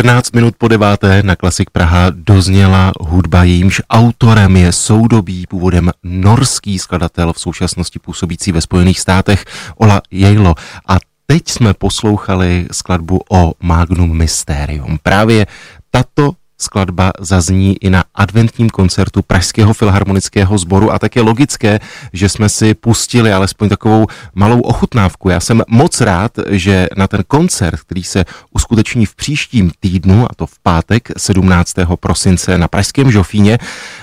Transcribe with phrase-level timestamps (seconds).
[0.00, 6.78] 14 minut po deváté na Klasik Praha dozněla hudba, jejímž autorem je soudobý původem norský
[6.78, 9.44] skladatel v současnosti působící ve Spojených státech
[9.76, 10.54] Ola Jejlo.
[10.88, 14.98] A teď jsme poslouchali skladbu o Magnum Mysterium.
[15.02, 15.46] Právě
[15.90, 16.32] tato
[16.62, 21.80] skladba zazní i na adventním koncertu Pražského filharmonického sboru a tak je logické,
[22.12, 25.28] že jsme si pustili alespoň takovou malou ochutnávku.
[25.28, 30.34] Já jsem moc rád, že na ten koncert, který se uskuteční v příštím týdnu, a
[30.36, 31.74] to v pátek 17.
[32.00, 33.58] prosince na Pražském Žofíně,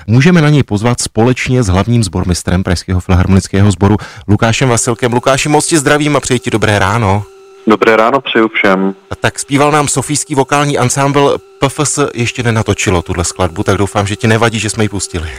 [0.06, 3.96] můžeme na něj pozvat společně s hlavním sbormistrem Pražského filharmonického sboru
[4.28, 5.12] Lukášem Vasilkem.
[5.12, 7.37] Lukáši, moc ti zdravím a přeji ti dobré ráno.
[7.68, 8.94] Dobré ráno přeju všem.
[9.20, 14.26] Tak zpíval nám sofijský vokální ansámbl PFS ještě nenatočilo tuhle skladbu, tak doufám, že ti
[14.26, 15.30] nevadí, že jsme ji pustili.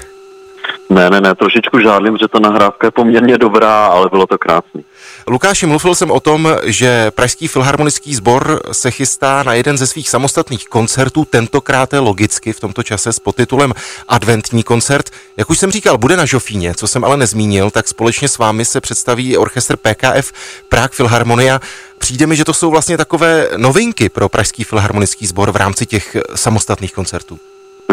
[0.89, 4.85] Ne, ne, ne, trošičku žádlím, že ta nahrávka je poměrně dobrá, ale bylo to krásný.
[5.27, 10.09] Lukáši, mluvil jsem o tom, že Pražský filharmonický sbor se chystá na jeden ze svých
[10.09, 13.73] samostatných koncertů, tentokrát logicky v tomto čase s podtitulem
[14.07, 15.09] Adventní koncert.
[15.37, 18.65] Jak už jsem říkal, bude na Žofíně, co jsem ale nezmínil, tak společně s vámi
[18.65, 20.31] se představí orchestr PKF
[20.69, 21.61] Prague Filharmonia.
[21.97, 26.17] Přijde mi, že to jsou vlastně takové novinky pro Pražský filharmonický sbor v rámci těch
[26.35, 27.39] samostatných koncertů.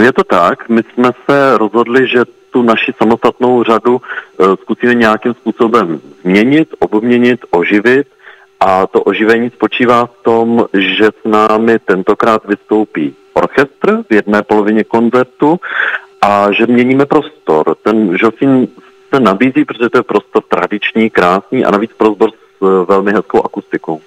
[0.00, 5.34] Je to tak, my jsme se rozhodli, že tu naši samostatnou řadu eh, zkusíme nějakým
[5.34, 8.06] způsobem změnit, obměnit, oživit
[8.60, 14.84] a to oživení spočívá v tom, že s námi tentokrát vystoupí orchestr v jedné polovině
[14.84, 15.60] koncertu
[16.22, 17.76] a že měníme prostor.
[17.82, 18.68] Ten Žofín
[19.14, 23.44] se nabízí, protože to je prostor tradiční, krásný a navíc prostor s eh, velmi hezkou
[23.44, 24.00] akustikou.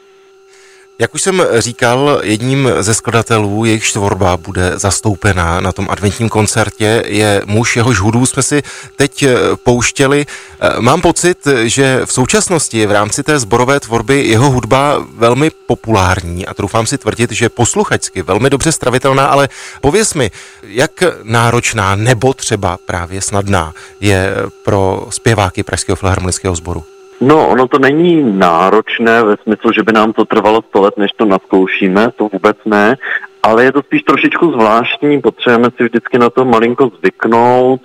[1.02, 7.04] Jak už jsem říkal, jedním ze skladatelů, jejich tvorba bude zastoupená na tom adventním koncertě,
[7.08, 8.64] je muž, jehož hudbu jsme si
[8.96, 10.26] teď eh, pouštěli.
[10.60, 15.50] Eh, mám pocit, že v současnosti je v rámci té zborové tvorby jeho hudba velmi
[15.68, 19.50] populární a troufám si tvrdit, že posluchačsky velmi dobře stravitelná, ale
[19.82, 20.32] pověs mi,
[20.64, 26.99] jak náročná nebo třeba právě snadná je pro zpěváky Pražského filharmonického sboru?
[27.22, 31.12] No, ono to není náročné ve smyslu, že by nám to trvalo 100 let, než
[31.12, 32.96] to naskoušíme, to vůbec ne,
[33.44, 37.82] ale je to spíš trošičku zvláštní, potřebujeme si vždycky na to malinko zvyknout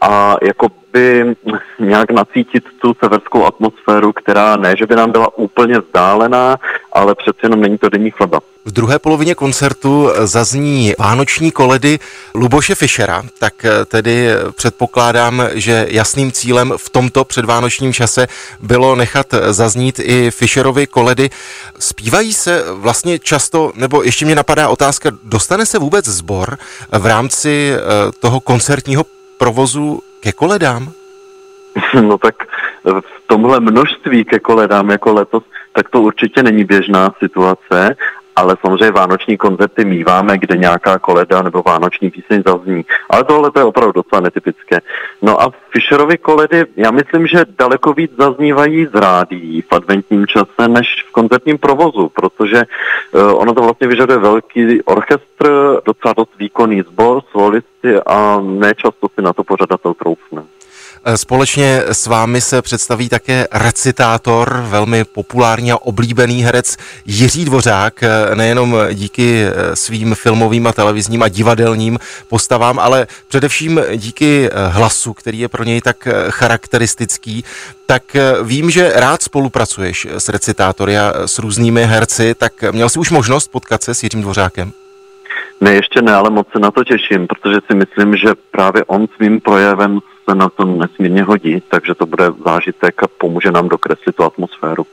[0.00, 1.36] a jako by
[1.78, 6.56] nějak nacítit tu severskou atmosféru, která ne, že by nám byla úplně vzdálená,
[6.92, 8.40] ale přece jenom není to denní chleba.
[8.64, 11.98] V druhé polovině koncertu zazní vánoční koledy
[12.34, 13.54] Luboše Fischera, tak
[13.86, 18.28] tedy předpokládám, že jasným cílem v tomto předvánočním čase
[18.60, 21.30] bylo nechat zaznít i Fischerovi koledy.
[21.78, 26.58] Zpívají se vlastně často, nebo ještě mě napadá otázka, dostane se vůbec sbor
[26.98, 27.80] v rámci eh,
[28.20, 29.04] toho koncertního
[29.38, 30.92] provozu ke koledám?
[32.02, 32.34] No tak
[32.84, 37.96] v tomhle množství ke koledám jako letos, tak to určitě není běžná situace
[38.36, 42.84] ale samozřejmě vánoční koncerty míváme, kde nějaká koleda nebo vánoční píseň zazní.
[43.10, 44.80] Ale tohle to je opravdu docela netypické.
[45.22, 50.68] No a Fischerovi koledy, já myslím, že daleko víc zaznívají z rádií v adventním čase
[50.68, 52.62] než v koncertním provozu, protože
[53.12, 55.46] uh, ono to vlastně vyžaduje velký orchestr,
[55.84, 60.35] docela dost výkonný sbor, solisty a nečasto si na to pořadatel troufne.
[61.14, 68.76] Společně s vámi se představí také recitátor, velmi populární a oblíbený herec Jiří Dvořák, nejenom
[68.92, 69.44] díky
[69.74, 75.80] svým filmovým a televizním a divadelním postavám, ale především díky hlasu, který je pro něj
[75.80, 77.44] tak charakteristický.
[77.86, 78.02] Tak
[78.42, 83.48] vím, že rád spolupracuješ s recitátory a s různými herci, tak měl jsi už možnost
[83.48, 84.72] potkat se s Jiřím Dvořákem?
[85.60, 89.06] Ne, ještě ne, ale moc se na to těším, protože si myslím, že právě on
[89.16, 90.00] svým projevem
[90.30, 94.86] se na to nesmírně hodí, takže to bude zážitek a pomůže nám dokreslit tu atmosféru.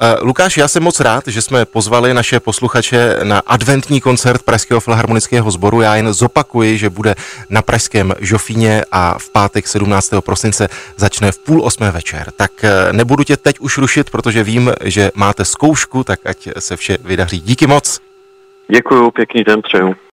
[0.00, 4.80] Eh, Lukáš, já jsem moc rád, že jsme pozvali naše posluchače na adventní koncert Pražského
[4.80, 5.80] filharmonického sboru.
[5.80, 7.14] Já jen zopakuji, že bude
[7.50, 10.20] na Pražském Žofíně a v pátek 17.
[10.20, 12.30] prosince začne v půl osmé večer.
[12.36, 16.76] Tak eh, nebudu tě teď už rušit, protože vím, že máte zkoušku, tak ať se
[16.76, 17.40] vše vydaří.
[17.40, 18.00] Díky moc.
[18.68, 19.94] Děkuju, pěkný den přeju.